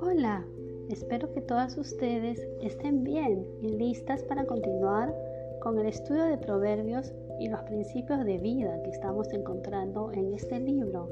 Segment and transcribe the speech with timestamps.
[0.00, 0.46] Hola,
[0.88, 5.12] espero que todas ustedes estén bien y listas para continuar
[5.60, 10.60] con el estudio de proverbios y los principios de vida que estamos encontrando en este
[10.60, 11.08] libro,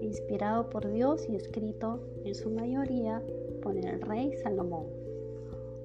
[0.00, 3.22] inspirado por Dios y escrito en su mayoría
[3.62, 4.86] por el rey Salomón.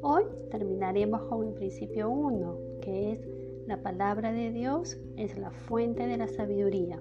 [0.01, 3.38] Hoy terminaremos con el principio 1, que es
[3.69, 6.99] la palabra de Dios es la fuente de la sabiduría.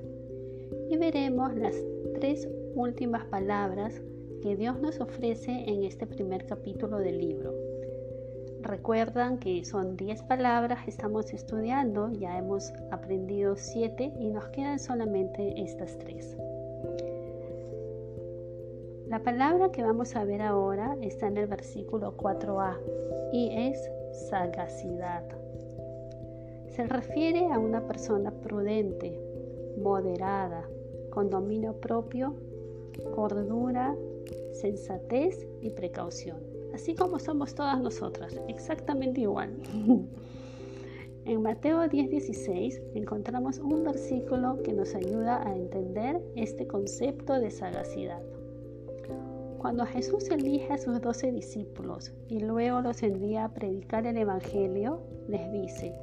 [0.91, 1.75] Y veremos las
[2.15, 4.03] tres últimas palabras
[4.43, 7.55] que Dios nos ofrece en este primer capítulo del libro.
[8.61, 14.79] Recuerdan que son 10 palabras que estamos estudiando, ya hemos aprendido 7 y nos quedan
[14.79, 16.37] solamente estas tres.
[19.07, 22.77] La palabra que vamos a ver ahora está en el versículo 4a
[23.33, 23.91] y es
[24.29, 25.25] sagacidad.
[26.79, 29.21] Se refiere a una persona prudente,
[29.83, 30.65] moderada,
[31.11, 32.37] con dominio propio,
[33.15, 33.97] cordura,
[34.53, 36.39] sensatez y precaución
[36.79, 39.51] así como somos todas nosotras, exactamente igual.
[41.25, 48.23] En Mateo 10:16 encontramos un versículo que nos ayuda a entender este concepto de sagacidad.
[49.59, 55.01] Cuando Jesús elige a sus doce discípulos y luego los envía a predicar el Evangelio,
[55.27, 55.95] les dice,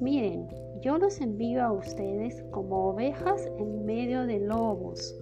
[0.00, 0.48] miren,
[0.82, 5.14] yo los envío a ustedes como ovejas en medio de lobos.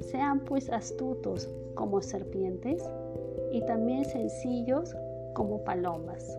[0.00, 2.82] Sean pues astutos como serpientes
[3.52, 4.94] y también sencillos
[5.34, 6.36] como palomas.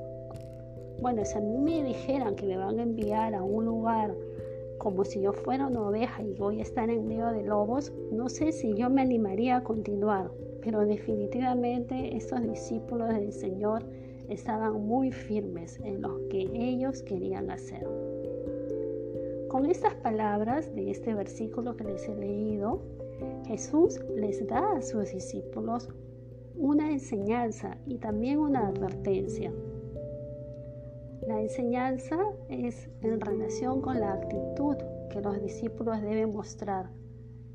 [1.02, 4.14] Bueno, si a mí me dijeran que me van a enviar a un lugar
[4.78, 8.30] como si yo fuera una oveja y voy a estar en medio de lobos, no
[8.30, 13.84] sé si yo me animaría a continuar, pero definitivamente estos discípulos del Señor
[14.32, 17.86] estaban muy firmes en lo que ellos querían hacer.
[19.50, 22.82] Con estas palabras de este versículo que les he leído,
[23.46, 25.90] Jesús les da a sus discípulos
[26.56, 29.52] una enseñanza y también una advertencia.
[31.28, 32.18] La enseñanza
[32.50, 34.78] es en relación con la actitud
[35.10, 36.90] que los discípulos deben mostrar,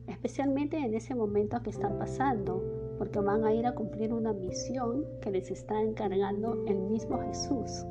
[0.07, 2.63] especialmente en ese momento que están pasando,
[2.99, 7.85] porque van a ir a cumplir una misión que les está encargando el mismo Jesús.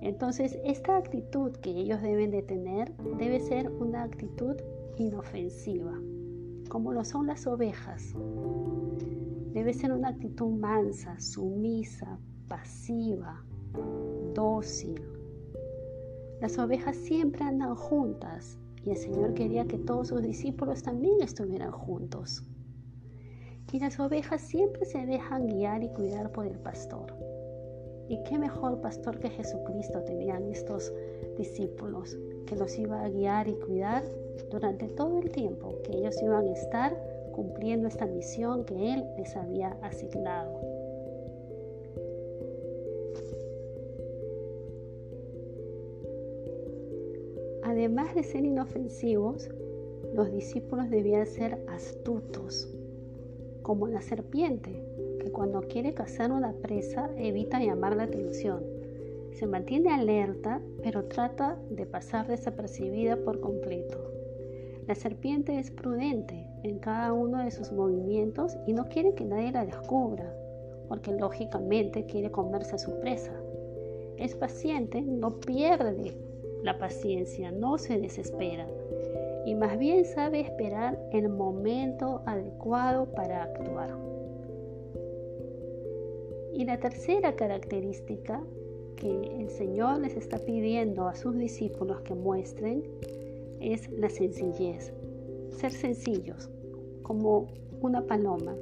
[0.00, 4.56] Entonces, esta actitud que ellos deben de tener debe ser una actitud
[4.96, 5.92] inofensiva,
[6.68, 8.14] como lo son las ovejas.
[9.52, 13.44] Debe ser una actitud mansa, sumisa, pasiva,
[14.34, 15.02] dócil.
[16.40, 21.72] Las ovejas siempre andan juntas y el Señor quería que todos sus discípulos también estuvieran
[21.72, 22.44] juntos.
[23.72, 27.12] Y las ovejas siempre se dejan guiar y cuidar por el pastor.
[28.08, 30.92] Y qué mejor pastor que Jesucristo tenían estos
[31.36, 34.04] discípulos, que los iba a guiar y cuidar
[34.50, 36.96] durante todo el tiempo que ellos iban a estar
[37.32, 40.58] cumpliendo esta misión que Él les había asignado.
[47.62, 49.50] Además de ser inofensivos,
[50.14, 52.74] los discípulos debían ser astutos,
[53.68, 54.82] como la serpiente,
[55.20, 58.64] que cuando quiere cazar una presa evita llamar la atención.
[59.32, 63.98] Se mantiene alerta, pero trata de pasar desapercibida por completo.
[64.86, 69.52] La serpiente es prudente en cada uno de sus movimientos y no quiere que nadie
[69.52, 70.34] la descubra,
[70.88, 73.34] porque lógicamente quiere comerse a su presa.
[74.16, 76.16] Es paciente, no pierde
[76.62, 78.66] la paciencia, no se desespera
[79.44, 83.90] y más bien sabe esperar el momento adecuado para actuar.
[86.54, 88.42] Y la tercera característica
[88.96, 92.82] que el Señor les está pidiendo a sus discípulos que muestren
[93.60, 94.92] es la sencillez,
[95.50, 96.50] ser sencillos,
[97.02, 97.46] como
[97.80, 98.56] una paloma.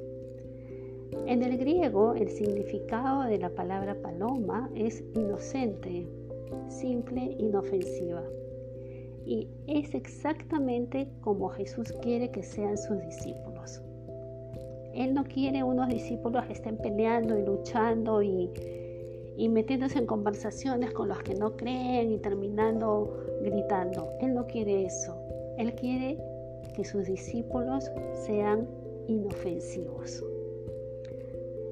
[1.27, 6.07] En el griego el significado de la palabra paloma es inocente,
[6.69, 8.23] simple, inofensiva.
[9.27, 13.83] Y es exactamente como Jesús quiere que sean sus discípulos.
[14.95, 18.49] Él no quiere unos discípulos que estén peleando y luchando y,
[19.37, 24.09] y metiéndose en conversaciones con los que no creen y terminando gritando.
[24.21, 25.15] Él no quiere eso.
[25.59, 26.19] Él quiere
[26.75, 27.91] que sus discípulos
[28.27, 28.69] sean
[29.09, 30.25] inofensivos.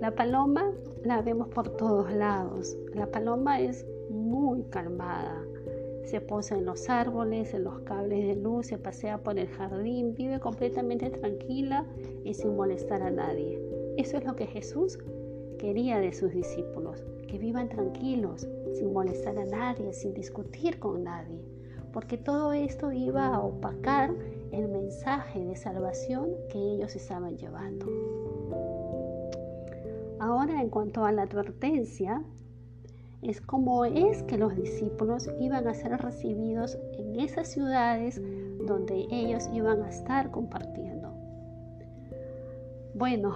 [0.01, 0.73] La paloma
[1.05, 2.77] la vemos por todos lados.
[2.95, 5.47] La paloma es muy calmada.
[6.05, 10.15] Se posa en los árboles, en los cables de luz, se pasea por el jardín,
[10.15, 11.87] vive completamente tranquila
[12.25, 13.61] y sin molestar a nadie.
[13.97, 14.99] Eso es lo que Jesús
[15.59, 21.55] quería de sus discípulos, que vivan tranquilos, sin molestar a nadie, sin discutir con nadie
[21.95, 24.13] porque todo esto iba a opacar
[24.51, 27.87] el mensaje de salvación que ellos estaban llevando.
[30.19, 32.25] Ahora, en cuanto a la advertencia,
[33.25, 38.21] es como es que los discípulos iban a ser recibidos en esas ciudades
[38.67, 41.13] donde ellos iban a estar compartiendo.
[42.95, 43.35] Bueno,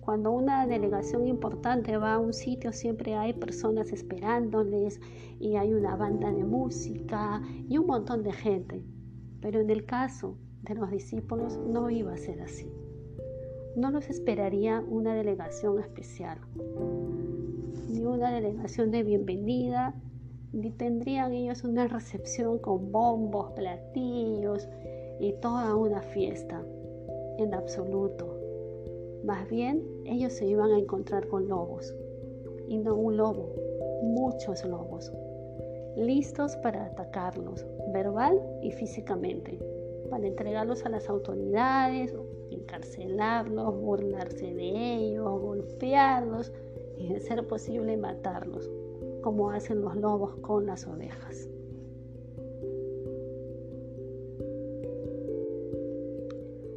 [0.00, 4.98] cuando una delegación importante va a un sitio siempre hay personas esperándoles
[5.38, 8.82] y hay una banda de música y un montón de gente.
[9.42, 12.72] Pero en el caso de los discípulos no iba a ser así.
[13.76, 16.38] No los esperaría una delegación especial,
[17.88, 19.94] ni una delegación de bienvenida,
[20.52, 24.68] ni tendrían ellos una recepción con bombos, platillos
[25.20, 26.62] y toda una fiesta.
[27.38, 28.38] En absoluto.
[29.24, 31.94] Más bien, ellos se iban a encontrar con lobos.
[32.68, 33.54] Y no un lobo,
[34.02, 35.12] muchos lobos.
[35.96, 39.58] Listos para atacarlos, verbal y físicamente.
[40.10, 42.14] Para entregarlos a las autoridades,
[42.50, 46.52] encarcelarlos, burlarse de ellos, golpearlos
[46.98, 48.70] y de ser posible matarlos,
[49.22, 51.48] como hacen los lobos con las ovejas.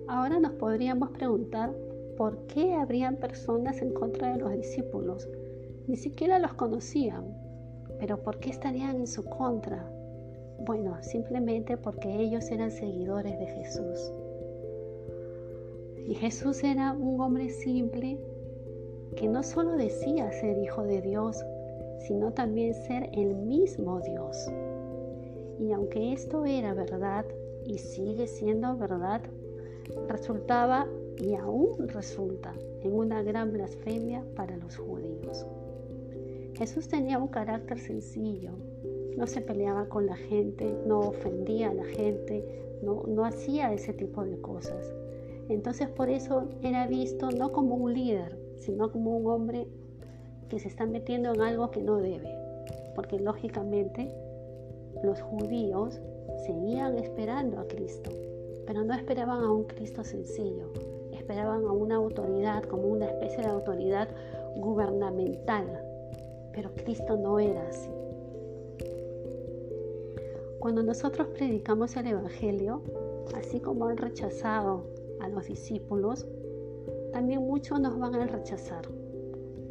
[0.08, 1.74] Ahora nos podríamos preguntar
[2.18, 5.28] por qué habrían personas en contra de los discípulos.
[5.88, 7.26] Ni siquiera los conocían,
[8.00, 9.90] pero ¿por qué estarían en su contra?
[10.60, 14.12] Bueno, simplemente porque ellos eran seguidores de Jesús.
[16.08, 18.20] Y Jesús era un hombre simple
[19.16, 21.44] que no solo decía ser hijo de Dios,
[22.00, 24.52] sino también ser el mismo Dios.
[25.60, 27.26] Y aunque esto era verdad
[27.66, 29.22] y sigue siendo verdad,
[30.08, 30.88] resultaba
[31.18, 35.46] y aún resulta en una gran blasfemia para los judíos.
[36.56, 38.52] Jesús tenía un carácter sencillo,
[39.18, 42.44] no se peleaba con la gente, no ofendía a la gente,
[42.82, 44.94] no, no hacía ese tipo de cosas.
[45.50, 49.68] Entonces por eso era visto no como un líder, sino como un hombre
[50.50, 52.30] que se está metiendo en algo que no debe,
[52.96, 54.14] porque lógicamente
[55.04, 56.00] los judíos
[56.46, 58.12] seguían esperando a Cristo,
[58.66, 60.72] pero no esperaban a un Cristo sencillo,
[61.12, 64.10] esperaban a una autoridad como una especie de autoridad
[64.56, 65.66] gubernamental,
[66.54, 67.90] pero Cristo no era así.
[70.60, 72.84] Cuando nosotros predicamos el Evangelio,
[73.36, 74.84] así como han rechazado
[75.20, 76.28] a los discípulos,
[77.12, 78.88] también muchos nos van a rechazar.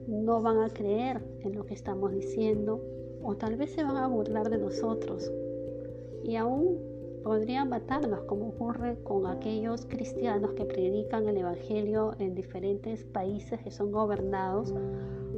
[0.07, 2.83] No van a creer en lo que estamos diciendo
[3.23, 5.31] o tal vez se van a burlar de nosotros.
[6.25, 6.79] Y aún
[7.23, 13.71] podrían matarnos, como ocurre con aquellos cristianos que predican el Evangelio en diferentes países que
[13.71, 14.75] son gobernados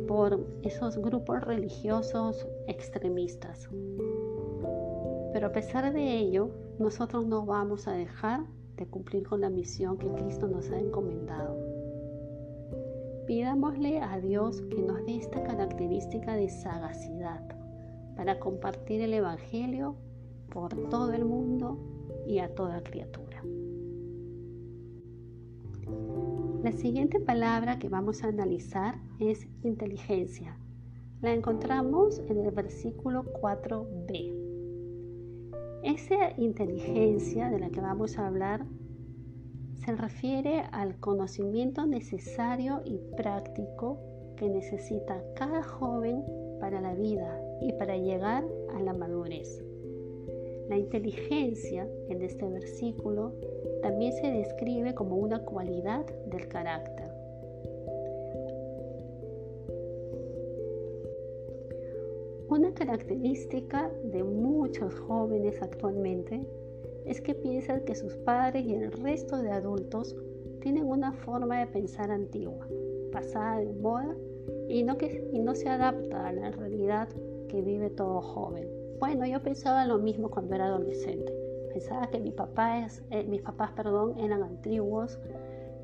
[0.07, 3.69] por esos grupos religiosos extremistas.
[5.33, 8.45] Pero a pesar de ello, nosotros no vamos a dejar
[8.77, 11.62] de cumplir con la misión que Cristo nos ha encomendado.
[13.33, 17.41] Pidámosle a Dios que nos dé esta característica de sagacidad
[18.15, 19.97] para compartir el Evangelio
[20.51, 21.79] por todo el mundo
[22.27, 23.43] y a toda criatura.
[26.63, 30.59] La siguiente palabra que vamos a analizar es inteligencia.
[31.23, 34.35] La encontramos en el versículo 4b.
[35.85, 38.67] Esa inteligencia de la que vamos a hablar
[39.85, 43.99] se refiere al conocimiento necesario y práctico
[44.37, 46.23] que necesita cada joven
[46.61, 48.45] para la vida y para llegar
[48.77, 49.63] a la madurez.
[50.69, 53.33] La inteligencia en este versículo
[53.83, 57.11] también se describe como una cualidad del carácter.
[62.49, 66.47] Una característica de muchos jóvenes actualmente
[67.07, 70.17] es que piensan que sus padres y el resto de adultos
[70.61, 72.67] tienen una forma de pensar antigua,
[73.13, 74.15] pasada de moda
[74.69, 77.09] y no, que, y no se adapta a la realidad
[77.49, 78.69] que vive todo joven.
[78.99, 81.33] Bueno, yo pensaba lo mismo cuando era adolescente.
[81.73, 85.19] Pensaba que papás, eh, mis papás perdón, eran antiguos,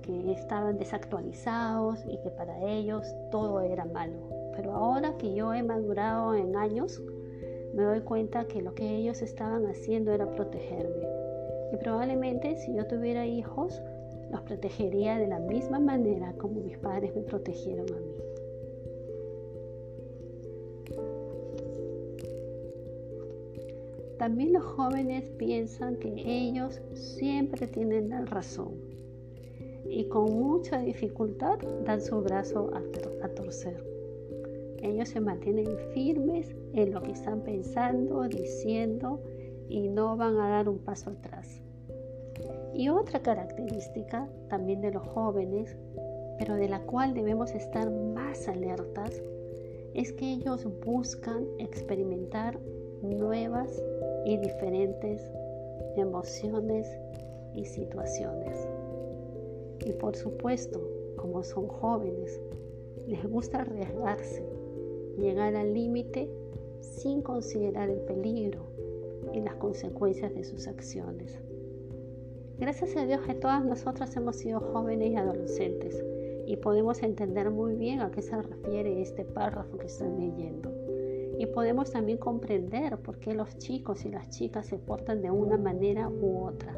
[0.02, 4.16] que estaban desactualizados y que para ellos todo era malo.
[4.54, 7.02] Pero ahora que yo he madurado en años,
[7.74, 11.06] me doy cuenta que lo que ellos estaban haciendo era protegerme.
[11.72, 13.80] Y probablemente si yo tuviera hijos,
[14.30, 18.14] los protegería de la misma manera como mis padres me protegieron a mí.
[24.18, 28.88] También los jóvenes piensan que ellos siempre tienen la razón
[29.88, 33.97] y con mucha dificultad dan su brazo a, torcer.
[34.82, 39.20] Ellos se mantienen firmes en lo que están pensando, diciendo
[39.68, 41.60] y no van a dar un paso atrás.
[42.74, 45.76] Y otra característica también de los jóvenes,
[46.38, 49.20] pero de la cual debemos estar más alertas,
[49.94, 52.58] es que ellos buscan experimentar
[53.02, 53.82] nuevas
[54.24, 55.28] y diferentes
[55.96, 56.88] emociones
[57.54, 58.68] y situaciones.
[59.84, 60.80] Y por supuesto,
[61.16, 62.40] como son jóvenes,
[63.06, 64.44] les gusta arriesgarse,
[65.18, 66.30] llegar al límite
[66.80, 68.62] sin considerar el peligro
[69.32, 71.38] y las consecuencias de sus acciones.
[72.58, 76.02] Gracias a Dios que todas nosotras hemos sido jóvenes y adolescentes
[76.46, 80.72] y podemos entender muy bien a qué se refiere este párrafo que estoy leyendo.
[81.38, 85.56] Y podemos también comprender por qué los chicos y las chicas se portan de una
[85.56, 86.76] manera u otra.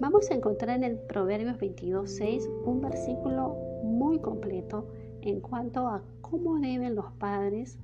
[0.00, 4.88] Vamos a encontrar en el Proverbios 22.6 un versículo muy completo
[5.24, 7.78] en cuanto a cómo deben los padres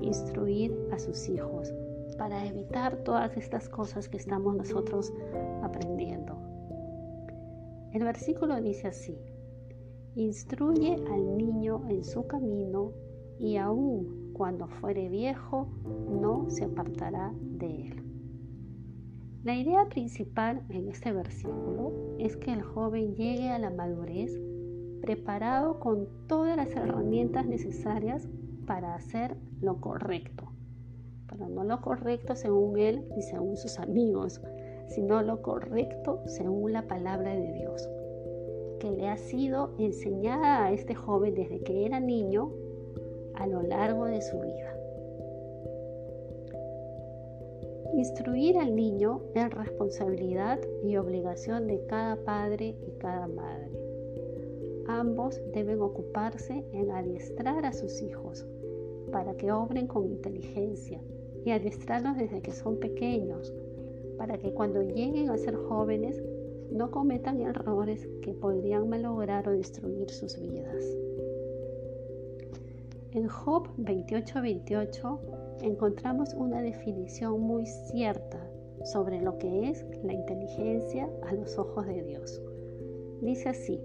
[0.00, 1.72] instruir a sus hijos
[2.16, 5.12] para evitar todas estas cosas que estamos nosotros
[5.62, 6.38] aprendiendo.
[7.92, 9.16] El versículo dice así,
[10.14, 12.92] instruye al niño en su camino
[13.38, 15.68] y aun cuando fuere viejo
[16.08, 18.02] no se apartará de él.
[19.44, 24.32] La idea principal en este versículo es que el joven llegue a la madurez
[25.06, 28.28] preparado con todas las herramientas necesarias
[28.66, 30.48] para hacer lo correcto.
[31.28, 34.42] Pero no lo correcto según él ni según sus amigos,
[34.88, 37.88] sino lo correcto según la palabra de Dios,
[38.80, 42.50] que le ha sido enseñada a este joven desde que era niño
[43.36, 44.72] a lo largo de su vida.
[47.94, 53.85] Instruir al niño es responsabilidad y obligación de cada padre y cada madre.
[54.88, 58.46] Ambos deben ocuparse en adiestrar a sus hijos
[59.10, 61.00] para que obren con inteligencia
[61.44, 63.52] y adiestrarlos desde que son pequeños,
[64.16, 66.22] para que cuando lleguen a ser jóvenes
[66.70, 70.84] no cometan errores que podrían malograr o destruir sus vidas.
[73.12, 75.20] En Job 28:28
[75.62, 78.38] encontramos una definición muy cierta
[78.84, 82.42] sobre lo que es la inteligencia a los ojos de Dios.
[83.22, 83.80] Dice así,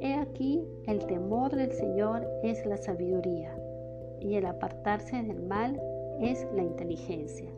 [0.00, 3.54] He aquí el temor del Señor es la sabiduría
[4.20, 5.80] y el apartarse del mal
[6.20, 7.50] es la inteligencia.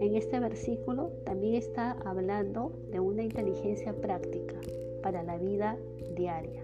[0.00, 4.54] En este versículo también está hablando de una inteligencia práctica
[5.02, 5.76] para la vida
[6.16, 6.62] diaria.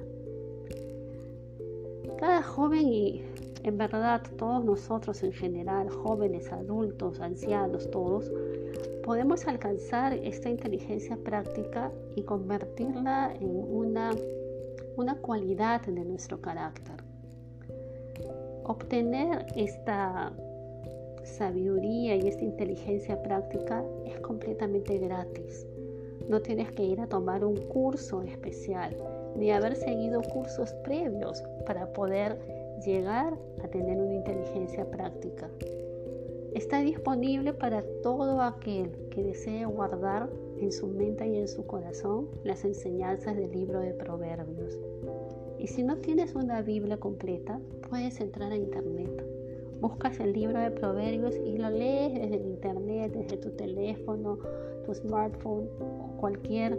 [2.19, 3.23] Cada joven y
[3.65, 8.31] en verdad todos nosotros en general, jóvenes, adultos, ancianos, todos,
[9.03, 14.11] podemos alcanzar esta inteligencia práctica y convertirla en una,
[14.97, 16.97] una cualidad de nuestro carácter.
[18.65, 20.33] Obtener esta
[21.25, 25.67] sabiduría y esta inteligencia práctica es completamente gratis.
[26.29, 28.97] No tienes que ir a tomar un curso especial
[29.37, 32.39] ni haber seguido cursos previos para poder
[32.85, 35.49] llegar a tener una inteligencia práctica.
[36.55, 42.29] Está disponible para todo aquel que desee guardar en su mente y en su corazón
[42.45, 44.79] las enseñanzas del libro de Proverbios.
[45.59, 49.25] Y si no tienes una Biblia completa, puedes entrar a internet.
[49.81, 54.39] Buscas el libro de Proverbios y lo lees desde el internet, desde tu teléfono,
[54.87, 56.79] tu smartphone o cualquier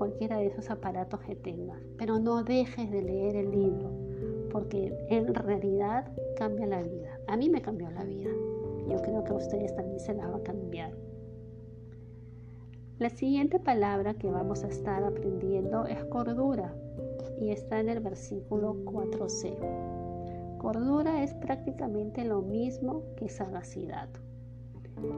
[0.00, 1.78] cualquiera de esos aparatos que tengas.
[1.98, 3.90] Pero no dejes de leer el libro,
[4.50, 7.20] porque en realidad cambia la vida.
[7.26, 8.30] A mí me cambió la vida.
[8.88, 10.92] Yo creo que a ustedes también se la va a cambiar.
[12.98, 16.74] La siguiente palabra que vamos a estar aprendiendo es cordura
[17.40, 20.58] y está en el versículo 4c.
[20.58, 24.10] Cordura es prácticamente lo mismo que sagacidad.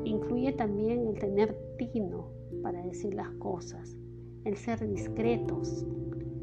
[0.04, 2.28] Incluye también el tener tino
[2.62, 3.96] para decir las cosas,
[4.44, 5.84] el ser discretos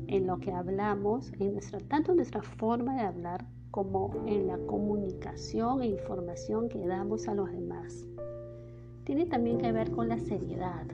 [0.08, 5.82] en lo que hablamos, en nuestra, tanto nuestra forma de hablar como en la comunicación
[5.82, 8.06] e información que damos a los demás.
[9.04, 10.86] Tiene también que ver con la seriedad,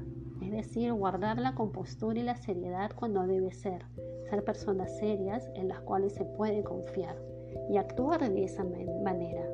[0.42, 3.86] es decir, guardar la compostura y la seriedad cuando debe ser,
[4.30, 7.18] ser personas serias en las cuales se puede confiar
[7.70, 9.48] y actuar de esa manera.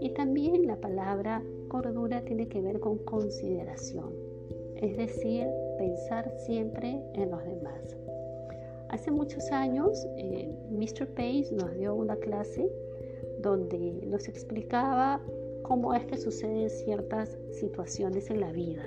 [0.00, 4.12] Y también la palabra cordura tiene que ver con consideración,
[4.76, 5.46] es decir,
[5.78, 8.05] pensar siempre en los demás.
[8.96, 11.06] Hace muchos años, eh, Mr.
[11.08, 12.66] Page nos dio una clase
[13.42, 15.20] donde nos explicaba
[15.64, 18.84] cómo es que suceden ciertas situaciones en la vida.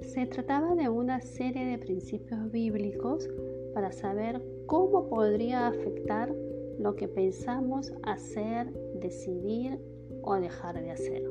[0.00, 3.28] Se trataba de una serie de principios bíblicos
[3.74, 6.34] para saber cómo podría afectar
[6.78, 9.78] lo que pensamos hacer, decidir
[10.22, 11.22] o dejar de hacer.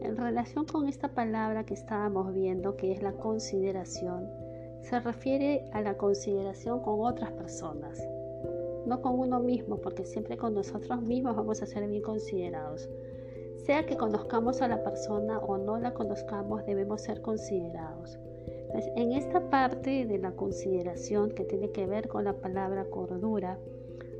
[0.00, 4.47] En relación con esta palabra que estábamos viendo, que es la consideración,
[4.88, 8.02] se refiere a la consideración con otras personas,
[8.86, 12.88] no con uno mismo, porque siempre con nosotros mismos vamos a ser bien considerados.
[13.66, 18.18] Sea que conozcamos a la persona o no la conozcamos, debemos ser considerados.
[18.96, 23.58] en esta parte de la consideración que tiene que ver con la palabra cordura,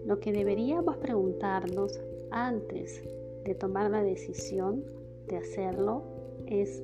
[0.04, 1.98] lo que deberíamos preguntarnos
[2.30, 3.02] antes
[3.44, 4.84] de tomar la decisión
[5.28, 6.02] de hacerlo
[6.46, 6.82] es,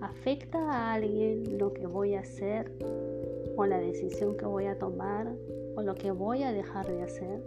[0.00, 2.72] ¿afecta a alguien lo que voy a hacer
[3.56, 5.28] o la decisión que voy a tomar
[5.76, 7.42] o lo que voy a dejar de hacer?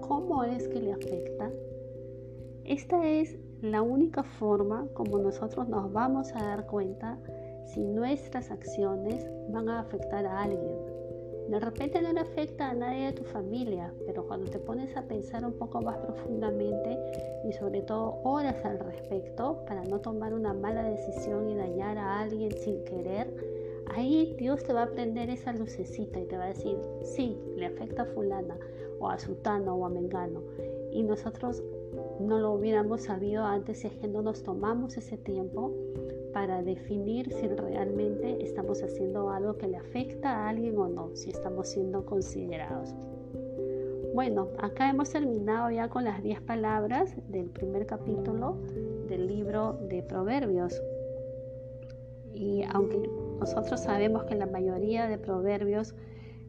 [0.00, 1.50] ¿Cómo es que le afecta?
[2.64, 7.18] Esta es la única forma como nosotros nos vamos a dar cuenta
[7.66, 10.76] si nuestras acciones van a afectar a alguien
[11.50, 15.02] de repente no le afecta a nadie de tu familia, pero cuando te pones a
[15.02, 16.96] pensar un poco más profundamente
[17.44, 22.20] y sobre todo horas al respecto para no tomar una mala decisión y dañar a
[22.20, 23.34] alguien sin querer,
[23.92, 27.66] ahí Dios te va a prender esa lucecita y te va a decir, sí, le
[27.66, 28.56] afecta a fulana
[29.00, 30.42] o a sutano o a mengano.
[30.92, 31.64] Y nosotros
[32.20, 35.74] no lo hubiéramos sabido antes si es que no nos tomamos ese tiempo
[36.32, 41.30] para definir si realmente estamos haciendo algo que le afecta a alguien o no, si
[41.30, 42.94] estamos siendo considerados.
[44.14, 48.58] Bueno, acá hemos terminado ya con las 10 palabras del primer capítulo
[49.08, 50.80] del libro de Proverbios.
[52.34, 53.08] Y aunque
[53.38, 55.94] nosotros sabemos que la mayoría de proverbios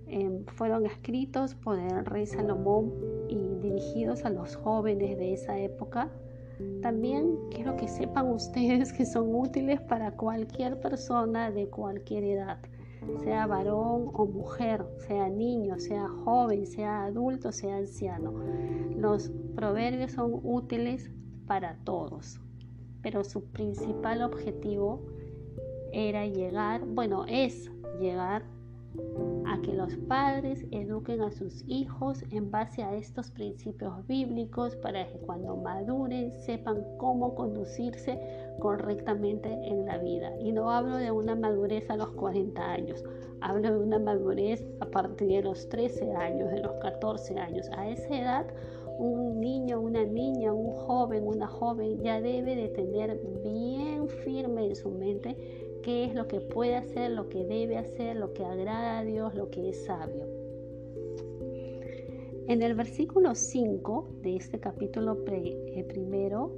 [0.08, 2.94] em, fueron escritos por el rey Salomón
[3.30, 6.10] y dirigidos a los jóvenes de esa época,
[6.82, 12.58] también quiero que sepan ustedes que son útiles para cualquier persona de cualquier edad,
[13.24, 18.34] sea varón o mujer, sea niño, sea joven, sea adulto, sea anciano.
[18.96, 21.12] Los proverbios son útiles
[21.48, 22.40] para todos,
[23.02, 25.02] pero su principal objetivo
[25.92, 28.44] era llegar, bueno, es llegar
[29.52, 35.06] a que los padres eduquen a sus hijos en base a estos principios bíblicos para
[35.08, 38.18] que cuando maduren sepan cómo conducirse
[38.60, 40.32] correctamente en la vida.
[40.40, 43.04] Y no hablo de una madurez a los 40 años,
[43.42, 47.70] hablo de una madurez a partir de los 13 años, de los 14 años.
[47.76, 48.48] A esa edad
[49.00, 54.76] un niño, una niña, un joven, una joven ya debe de tener bien firme en
[54.76, 59.00] su mente qué es lo que puede hacer, lo que debe hacer, lo que agrada
[59.00, 60.26] a Dios, lo que es sabio.
[62.48, 66.52] En el versículo 5 de este capítulo eh, primero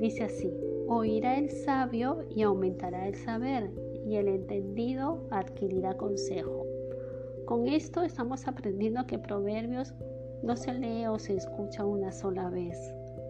[0.00, 0.52] dice así,
[0.88, 3.70] oirá el sabio y aumentará el saber,
[4.06, 6.64] y el entendido adquirirá consejo.
[7.44, 9.94] Con esto estamos aprendiendo que Proverbios
[10.42, 12.76] no se lee o se escucha una sola vez.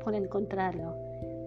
[0.04, 0.94] Por el contrario,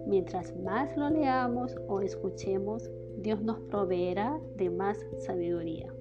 [0.06, 5.92] mientras más lo leamos o escuchemos, Dios nos proveerá de más sabiduría.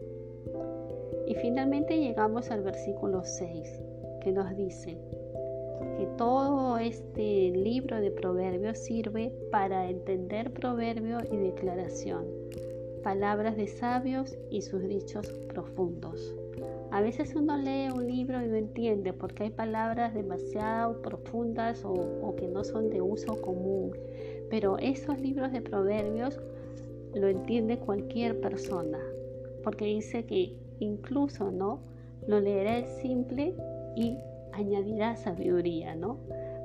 [1.27, 3.81] Y finalmente llegamos al versículo 6,
[4.21, 4.97] que nos dice
[5.97, 12.25] que todo este libro de proverbios sirve para entender proverbio y declaración,
[13.03, 16.35] palabras de sabios y sus dichos profundos.
[16.91, 22.35] A veces uno lee un libro y no entiende porque hay palabras demasiado profundas o,
[22.35, 23.91] que no son de uso común,
[24.49, 26.39] pero esos libros de proverbios
[27.13, 28.99] lo entiende cualquier persona,
[29.63, 31.79] porque dice que incluso, ¿no?
[32.27, 33.53] Lo leerá el simple
[33.95, 34.17] y
[34.53, 36.17] añadirá sabiduría, ¿no?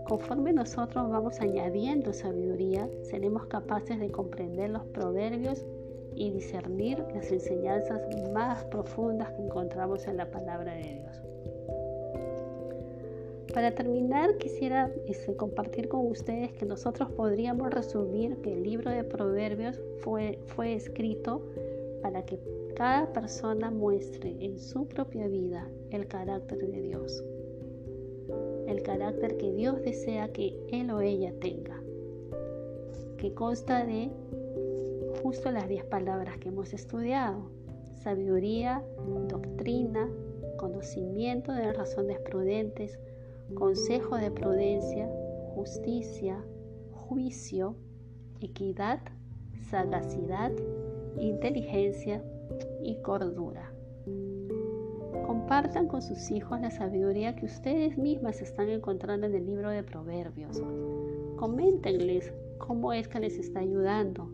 [0.07, 5.65] Conforme nosotros vamos añadiendo sabiduría, seremos capaces de comprender los proverbios
[6.15, 8.01] y discernir las enseñanzas
[8.33, 11.23] más profundas que encontramos en la palabra de Dios.
[13.55, 19.05] Para terminar, quisiera este, compartir con ustedes que nosotros podríamos resumir que el libro de
[19.05, 21.41] Proverbios fue, fue escrito
[22.03, 22.41] para que
[22.75, 27.23] cada persona muestre en su propia vida el carácter de Dios,
[28.67, 31.81] el carácter que Dios desea que él o ella tenga,
[33.19, 34.11] que consta de
[35.25, 37.51] justo las diez palabras que hemos estudiado,
[38.03, 38.85] sabiduría,
[39.27, 40.07] doctrina,
[40.59, 42.99] conocimiento de razones prudentes,
[43.55, 45.09] consejo de prudencia,
[45.55, 46.45] justicia,
[46.93, 47.75] juicio,
[48.43, 49.01] equidad,
[49.71, 50.53] sagacidad,
[51.19, 52.23] inteligencia
[52.83, 53.73] y cordura.
[55.27, 59.85] Compartan con sus hijos la sabiduría que ustedes mismas están encontrando en el libro de
[59.85, 60.63] Proverbios.
[61.37, 64.29] Coméntenles cómo es que les está ayudando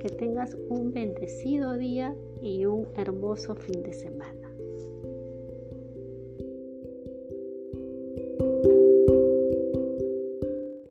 [0.00, 4.39] Que tengas un bendecido día y un hermoso fin de semana.